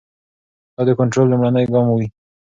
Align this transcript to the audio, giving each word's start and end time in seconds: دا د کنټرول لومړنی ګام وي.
دا 0.75 0.81
د 0.87 0.89
کنټرول 0.99 1.27
لومړنی 1.29 1.65
ګام 1.73 1.87
وي. 1.91 2.07